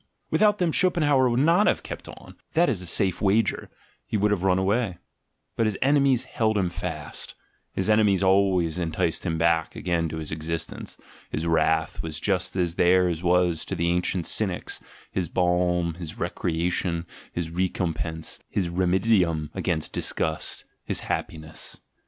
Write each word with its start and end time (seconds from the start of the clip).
Without 0.31 0.57
them 0.57 0.71
Schopenhauer 0.71 1.29
would 1.29 1.41
not 1.41 1.67
have 1.67 1.83
"kept 1.83 2.07
on," 2.07 2.35
that 2.53 2.69
is 2.69 2.81
a 2.81 2.87
safe 2.87 3.21
wager; 3.21 3.69
he 4.07 4.17
would 4.17 4.31
have 4.31 4.41
run 4.41 4.57
away: 4.57 4.97
but 5.55 5.67
his 5.67 5.77
enemies 5.79 6.23
held 6.23 6.57
him 6.57 6.71
fast, 6.71 7.35
his 7.73 7.87
enemies 7.87 8.23
always 8.23 8.79
enticed 8.79 9.23
him 9.27 9.37
back 9.37 9.75
again 9.75 10.09
to 10.09 10.17
existence, 10.17 10.97
his 11.29 11.45
wrath 11.45 12.01
was 12.01 12.19
just 12.19 12.55
as 12.55 12.77
theirs 12.77 13.21
was 13.21 13.63
to 13.63 13.75
the 13.75 13.89
ancient 13.91 14.25
Cynics, 14.25 14.81
his 15.11 15.29
balm, 15.29 15.93
his 15.93 16.15
recrea 16.15 16.71
tion, 16.71 17.05
his 17.31 17.51
recompense, 17.51 18.39
his 18.49 18.69
remcd'nim 18.69 19.49
against 19.53 19.93
disgust, 19.93 20.63
his 20.83 21.01
liappiness. 21.01 21.77